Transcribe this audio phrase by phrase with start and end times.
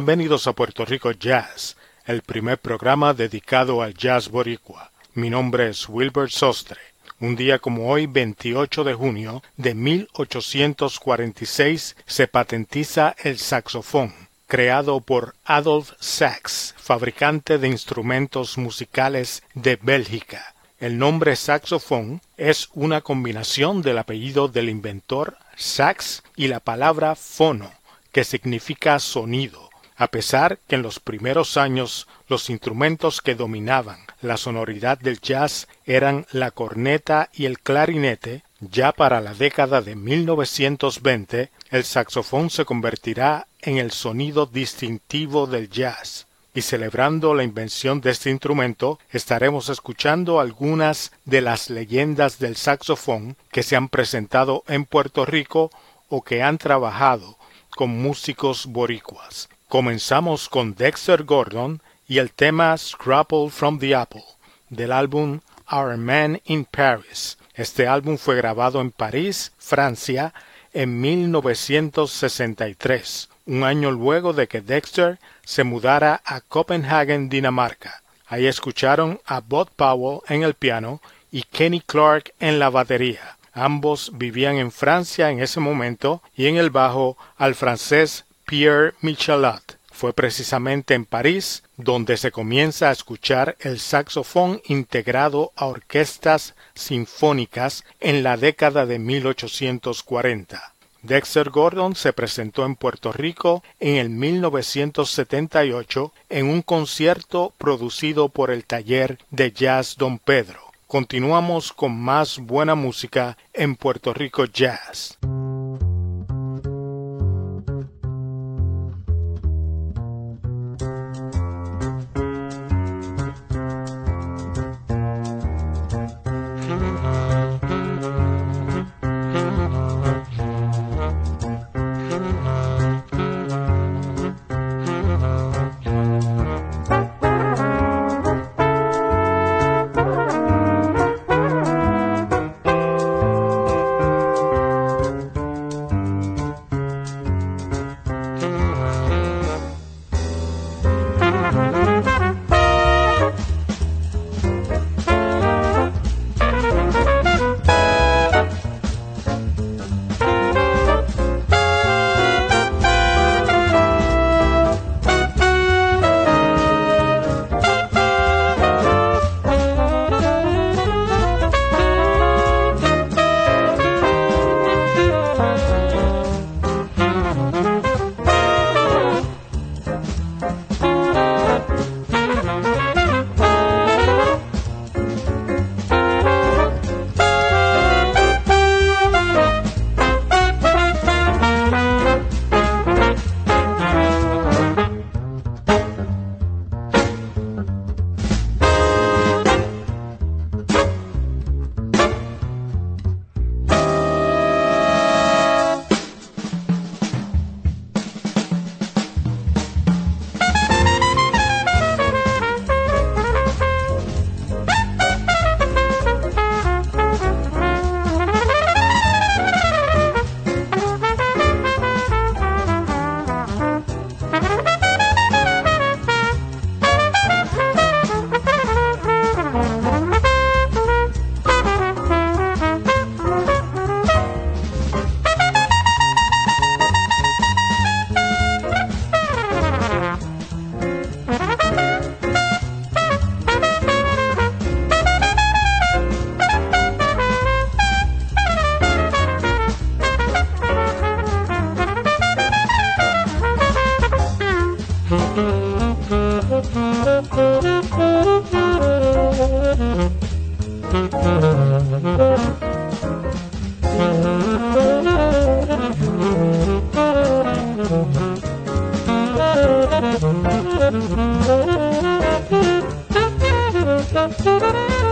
[0.00, 1.76] Bienvenidos a Puerto Rico Jazz,
[2.06, 4.92] el primer programa dedicado al jazz boricua.
[5.12, 6.80] Mi nombre es Wilbert Sostre.
[7.20, 14.14] Un día como hoy, 28 de junio de 1846, se patentiza el saxofón,
[14.46, 20.54] creado por Adolf Sax, fabricante de instrumentos musicales de Bélgica.
[20.78, 27.70] El nombre saxofón es una combinación del apellido del inventor Sax y la palabra fono,
[28.12, 29.69] que significa sonido
[30.00, 35.68] a pesar que en los primeros años los instrumentos que dominaban la sonoridad del jazz
[35.84, 42.64] eran la corneta y el clarinete, ya para la década de 1920 el saxofón se
[42.64, 46.26] convertirá en el sonido distintivo del jazz.
[46.54, 53.36] Y celebrando la invención de este instrumento, estaremos escuchando algunas de las leyendas del saxofón
[53.52, 55.70] que se han presentado en Puerto Rico
[56.08, 57.36] o que han trabajado
[57.68, 59.50] con músicos boricuas.
[59.70, 64.24] Comenzamos con Dexter Gordon y el tema Scrapple from the Apple
[64.68, 65.38] del álbum
[65.70, 67.38] Our Man in Paris.
[67.54, 70.34] Este álbum fue grabado en París, Francia,
[70.72, 78.02] en 1963, un año luego de que Dexter se mudara a Copenhagen, Dinamarca.
[78.26, 83.36] Ahí escucharon a Bob Powell en el piano y Kenny Clark en la batería.
[83.52, 89.62] Ambos vivían en Francia en ese momento y en el bajo al francés Pierre Michelat.
[89.92, 97.84] Fue precisamente en París donde se comienza a escuchar el saxofón integrado a orquestas sinfónicas
[98.00, 100.74] en la década de 1840.
[101.02, 108.50] Dexter Gordon se presentó en Puerto Rico en el 1978 en un concierto producido por
[108.50, 110.58] el taller de jazz Don Pedro.
[110.88, 115.18] Continuamos con más buena música en Puerto Rico Jazz.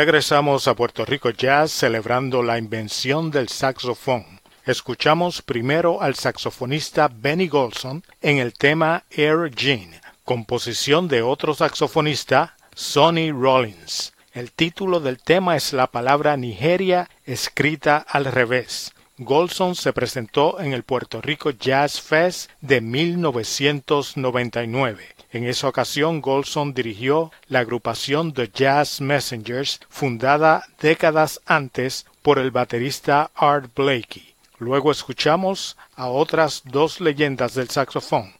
[0.00, 4.24] Regresamos a Puerto Rico Jazz celebrando la invención del saxofón.
[4.64, 12.54] Escuchamos primero al saxofonista Benny Golson en el tema Air Gene, composición de otro saxofonista,
[12.76, 14.12] Sonny Rollins.
[14.34, 18.92] El título del tema es la palabra Nigeria escrita al revés.
[19.16, 25.17] Golson se presentó en el Puerto Rico Jazz Fest de 1999.
[25.30, 32.50] En esa ocasión, Golson dirigió la agrupación The Jazz Messengers, fundada décadas antes por el
[32.50, 34.34] baterista Art Blakey.
[34.58, 38.32] Luego escuchamos a otras dos leyendas del saxofón,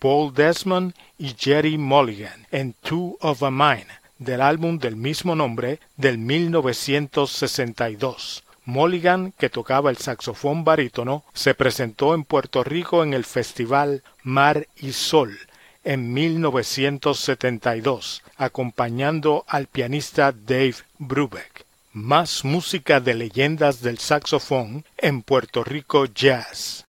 [0.00, 3.86] Paul Desmond y Jerry Mulligan, en Two of a Mine,
[4.18, 8.42] del álbum del mismo nombre del 1962.
[8.64, 14.66] Mulligan, que tocaba el saxofón barítono, se presentó en Puerto Rico en el festival Mar
[14.76, 15.38] y Sol
[15.84, 21.64] en 1972, acompañando al pianista Dave Brubeck.
[21.92, 26.83] Más música de leyendas del saxofón en Puerto Rico Jazz.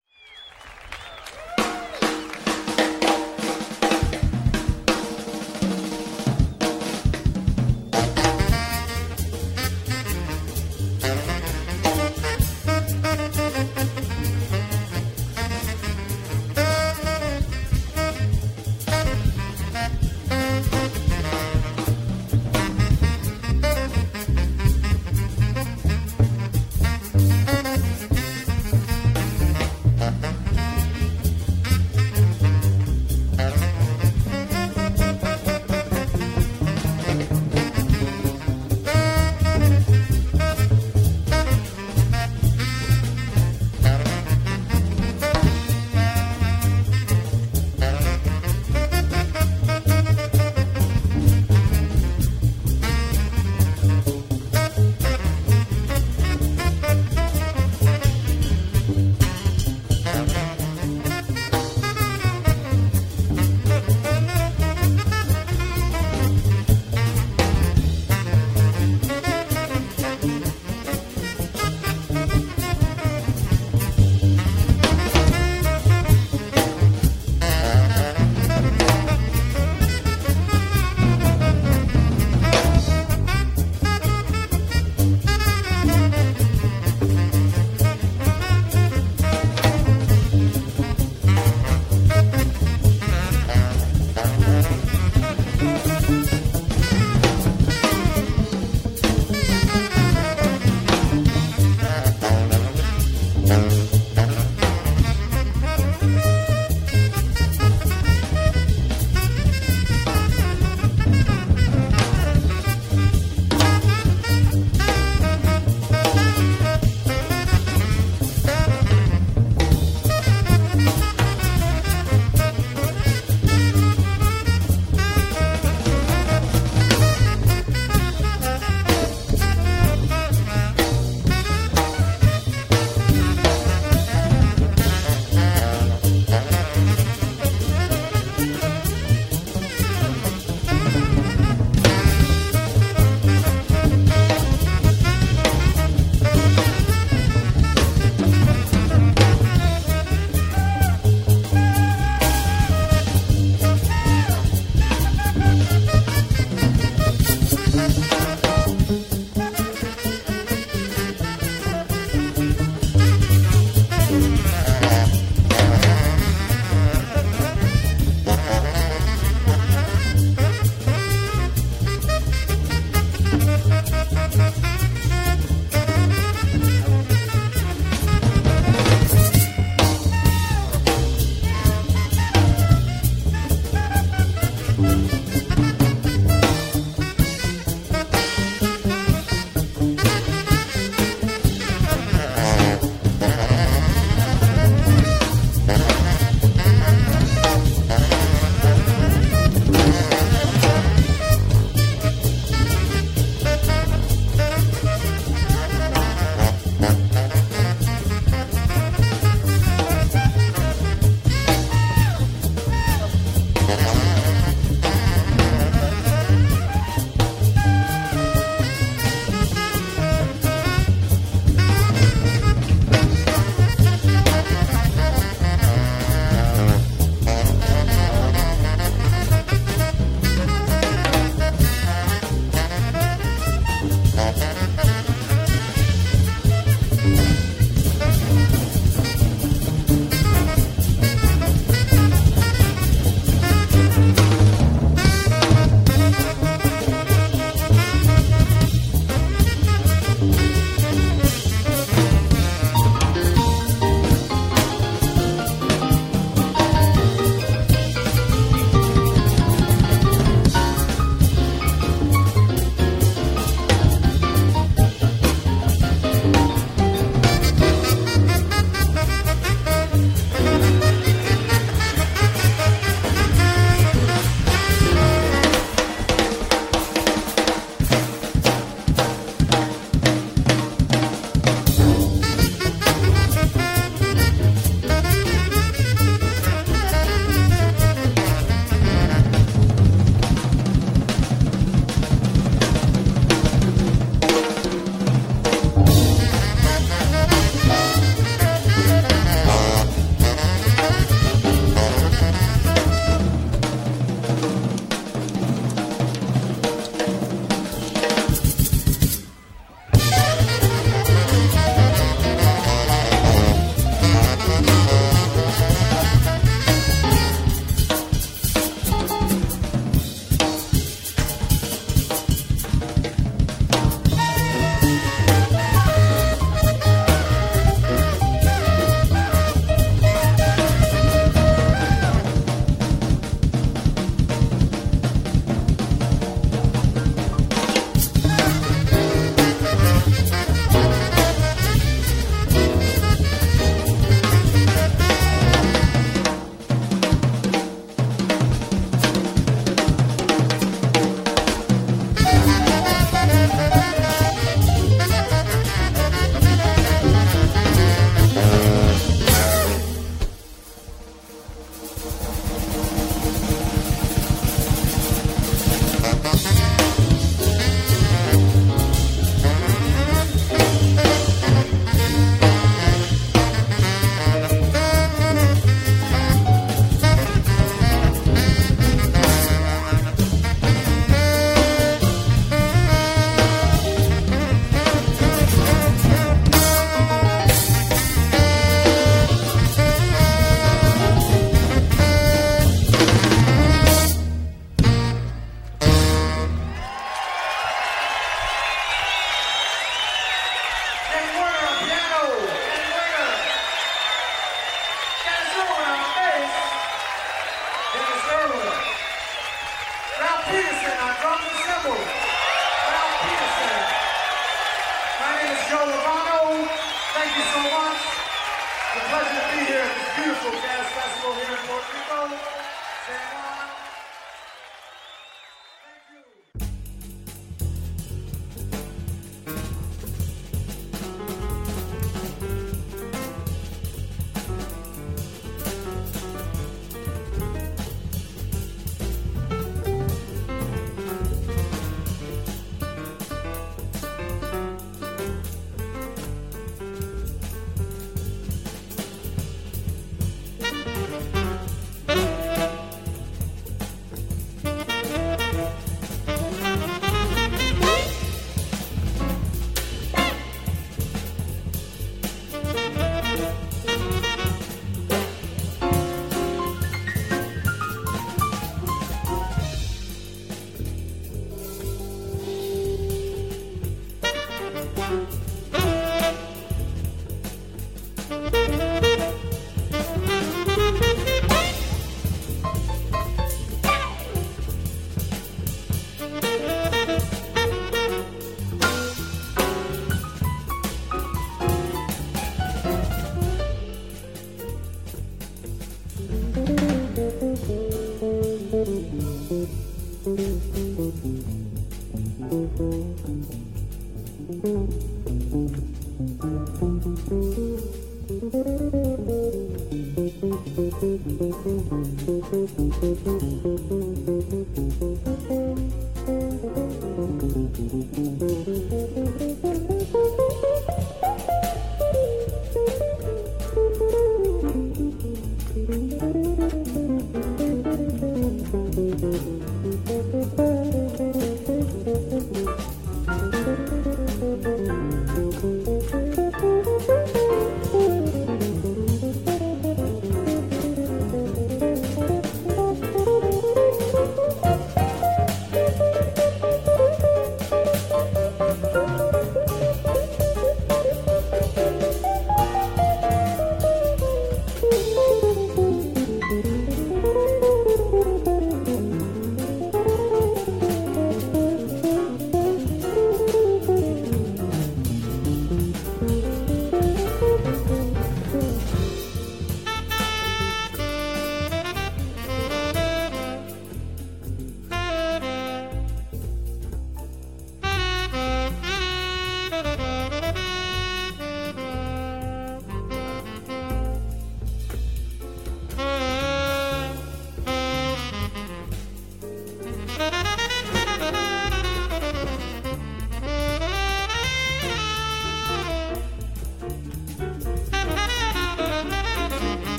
[419.12, 422.32] pleasure to be here at this beautiful jazz festival here in Puerto Rico.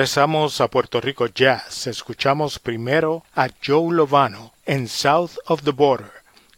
[0.00, 1.86] Regresamos a Puerto Rico Jazz.
[1.86, 6.10] Escuchamos primero a Joe Lovano en South of the Border,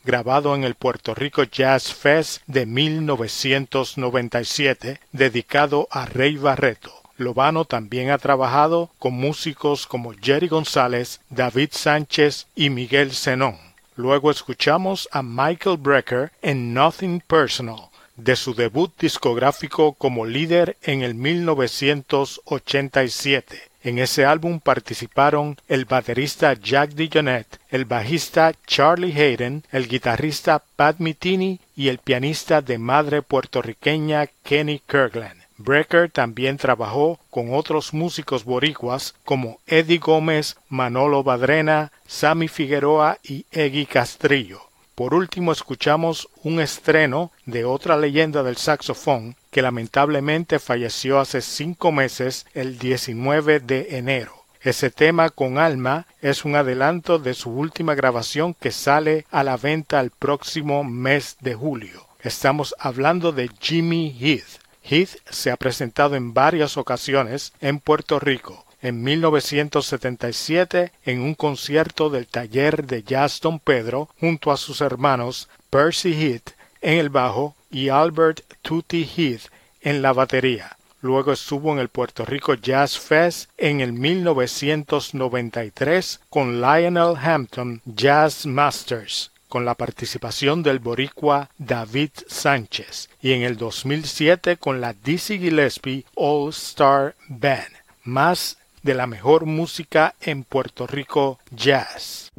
[0.05, 6.93] grabado en el Puerto Rico Jazz Fest de 1997, dedicado a Rey Barreto.
[7.17, 13.59] Lovano también ha trabajado con músicos como Jerry González, David Sánchez y Miguel Zenón.
[13.97, 17.89] Luego escuchamos a Michael Brecker en Nothing Personal,
[18.23, 23.73] de su debut discográfico como líder en el 1987.
[23.85, 31.01] En ese álbum participaron el baterista Jack DeJohnette, el bajista Charlie Hayden, el guitarrista Pat
[31.01, 35.43] Mitini y el pianista de madre puertorriqueña Kenny Kirkland.
[35.59, 43.47] Brecker también trabajó con otros músicos boricuas como Eddie Gómez, Manolo Badrena, Sammy Figueroa y
[43.51, 44.72] Eggy Castrillo.
[44.95, 51.93] Por último escuchamos un estreno de otra leyenda del saxofón que lamentablemente falleció hace cinco
[51.93, 54.45] meses el 19 de enero.
[54.61, 59.57] Ese tema con alma es un adelanto de su última grabación que sale a la
[59.57, 62.07] venta el próximo mes de julio.
[62.21, 64.61] Estamos hablando de Jimmy Heath.
[64.85, 72.11] Heath se ha presentado en varias ocasiones en Puerto Rico en 1977 en un concierto
[72.11, 76.51] del taller de jazz Don Pedro junto a sus hermanos Percy Heath
[76.83, 80.77] en el bajo y Albert Tutti Heath en la batería.
[81.01, 88.47] Luego estuvo en el Puerto Rico Jazz Fest en el 1993 con Lionel Hampton Jazz
[88.47, 95.39] Masters con la participación del boricua David Sánchez y en el 2007 con la Dizzy
[95.39, 97.69] Gillespie All Star Band.
[98.05, 102.33] Más de la mejor música en Puerto Rico Jazz.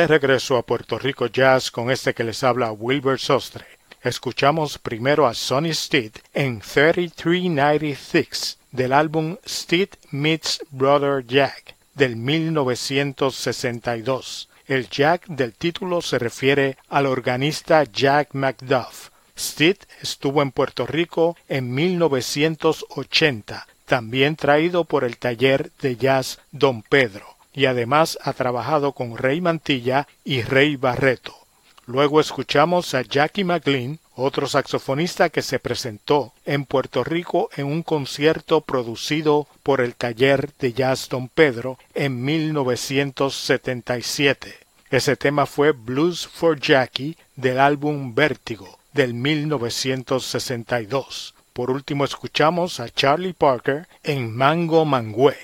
[0.00, 3.66] De regreso a Puerto Rico Jazz con este que les habla Wilbur Sostre.
[4.02, 14.48] Escuchamos primero a Sonny Stitt en 3396 del álbum Stitt Meets Brother Jack del 1962.
[14.66, 19.10] El Jack del título se refiere al organista Jack McDuff.
[19.36, 26.80] Stitt estuvo en Puerto Rico en 1980, también traído por el taller de jazz Don
[26.80, 31.34] Pedro, y además ha trabajado con Rey Mantilla y Rey Barreto.
[31.86, 37.82] Luego escuchamos a Jackie McLean, otro saxofonista que se presentó en Puerto Rico en un
[37.82, 44.54] concierto producido por el taller de jazz Don Pedro en 1977.
[44.90, 51.34] Ese tema fue Blues for Jackie del álbum Vértigo del 1962.
[51.52, 55.36] Por último escuchamos a Charlie Parker en Mango Mangüe,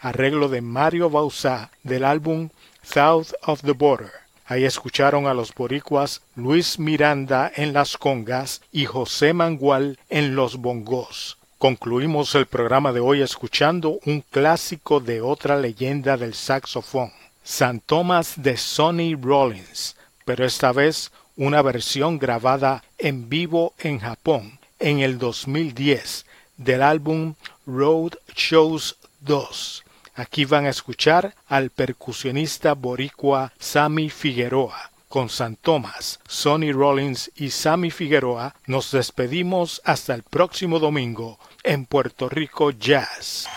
[0.00, 2.48] arreglo de Mario Bauzá del álbum
[2.82, 4.12] South of the Border.
[4.46, 10.56] Ahí escucharon a los boricuas Luis Miranda en las congas y José Mangual en los
[10.56, 11.38] bongos.
[11.58, 17.12] Concluimos el programa de hoy escuchando un clásico de otra leyenda del saxofón,
[17.44, 19.94] San Tomás de Sonny Rollins,
[20.24, 26.24] pero esta vez una versión grabada en vivo en Japón en el 2010
[26.56, 27.34] del álbum
[27.66, 29.84] Road Shows 2
[30.20, 34.90] Aquí van a escuchar al percusionista boricua Sammy Figueroa.
[35.08, 41.86] Con San Tomás, Sonny Rollins y Sammy Figueroa nos despedimos hasta el próximo domingo en
[41.86, 43.48] Puerto Rico Jazz.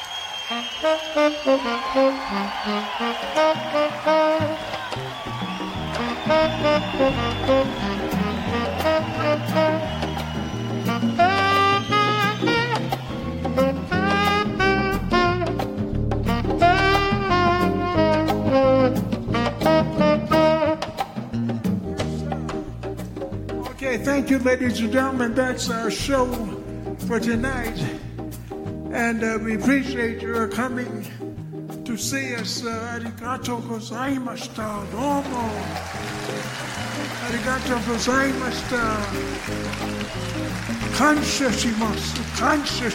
[23.84, 25.34] thank you, ladies and gentlemen.
[25.34, 26.26] That's our show
[27.08, 27.78] for tonight.
[28.92, 31.06] And uh, we appreciate your coming
[31.84, 32.64] to see us.
[32.64, 34.90] Uh, arigato gozaimashita.
[34.92, 35.50] Domo.
[37.28, 38.84] Arigato gozaimashita.
[40.96, 42.24] Kansha shimasu.
[42.40, 42.90] Kansha.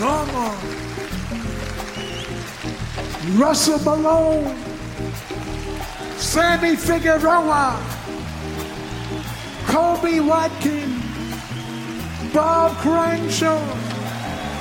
[0.00, 0.50] Domo.
[3.38, 4.56] Russell Malone.
[6.18, 7.95] Sammy Figueroa.
[9.76, 11.04] Colby Watkins,
[12.32, 13.60] Bob Crenshaw,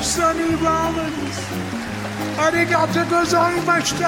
[0.02, 1.40] Sonny Rollins.
[2.38, 4.06] ありがとうございました。